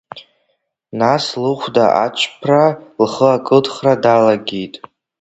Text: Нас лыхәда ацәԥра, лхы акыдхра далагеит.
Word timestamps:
Нас 0.99 1.25
лыхәда 1.41 1.85
ацәԥра, 2.05 2.65
лхы 3.03 3.27
акыдхра 3.35 3.93
далагеит. 4.03 4.73